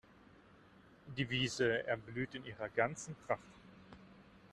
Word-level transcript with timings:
Die 1.15 1.29
Wiese 1.29 1.85
erblüht 1.85 2.33
in 2.33 2.43
ihrer 2.43 2.69
ganzen 2.69 3.13
Pracht. 3.27 3.53